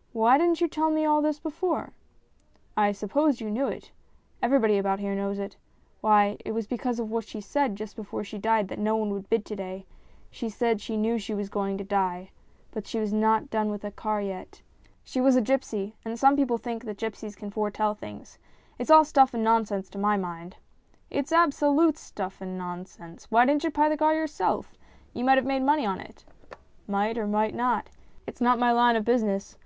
"Why 0.12 0.36
didn't 0.36 0.60
you 0.60 0.68
tell 0.68 0.90
me 0.90 1.06
all 1.06 1.22
this 1.22 1.40
before?"" 1.40 1.94
I 2.86 2.92
supposed 2.92 3.40
you 3.40 3.50
knew 3.50 3.66
it. 3.66 3.92
Everybody 4.42 4.76
about 4.76 4.98
here 5.00 5.14
knows 5.14 5.38
it. 5.38 5.56
Why, 6.02 6.36
it 6.44 6.52
was 6.52 6.66
because 6.66 7.00
of 7.00 7.10
what 7.10 7.24
she 7.24 7.40
said 7.40 7.76
just 7.76 7.96
before 7.96 8.22
she 8.22 8.36
died 8.36 8.68
that 8.68 8.78
no 8.78 8.94
one 8.94 9.08
would 9.14 9.30
bid 9.30 9.46
to 9.46 9.56
day. 9.56 9.86
She 10.30 10.50
said 10.50 10.76
that 10.76 10.80
she 10.82 10.98
knew 10.98 11.16
she 11.18 11.32
was 11.32 11.48
going 11.48 11.78
to 11.78 11.84
die, 11.84 12.30
but 12.72 12.86
she 12.86 12.98
was 12.98 13.10
not 13.10 13.48
done 13.48 13.70
with 13.70 13.80
that 13.80 13.96
car 13.96 14.20
yet. 14.20 14.60
She 15.02 15.18
was 15.18 15.34
a 15.34 15.40
gipsy, 15.40 15.96
and 16.04 16.18
some 16.18 16.36
people 16.36 16.58
think 16.58 16.84
that 16.84 16.98
gipsies 16.98 17.34
can 17.34 17.48
foretell 17.50 17.94
things. 17.94 18.38
It's 18.78 18.90
all 18.90 19.06
stuff 19.06 19.32
and 19.32 19.42
nonsense 19.42 19.88
to 19.88 19.98
my 19.98 20.18
mind."" 20.18 20.56
It's 21.08 21.32
absolute 21.32 21.96
stuff 21.96 22.42
and 22.42 22.58
nonsense. 22.58 23.30
Why 23.30 23.46
didn't 23.46 23.62
MINIATURES 23.64 23.72
231 23.96 23.96
you 23.96 23.96
buy 23.96 23.96
the 23.96 24.14
car 24.14 24.14
yourself? 24.20 24.74
You 25.14 25.24
might 25.24 25.38
have 25.38 25.46
made 25.46 25.62
money 25.62 25.86
on 25.86 26.00
it." 26.00 26.26
"Might, 26.86 27.16
or 27.16 27.26
might 27.26 27.54
not. 27.54 27.88
It's 28.26 28.42
not 28.42 28.58
my 28.58 28.72
line 28.72 28.94
of 28.96 29.06
business. 29.06 29.56